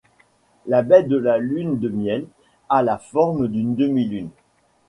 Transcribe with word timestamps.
La 0.65 0.81
baie 0.81 1.03
de 1.03 1.15
la 1.15 1.37
Lune 1.37 1.77
de 1.77 1.87
Miel 1.87 2.25
a 2.69 2.81
la 2.81 2.97
forme 2.97 3.47
d’une 3.47 3.75
demi-lune. 3.75 4.31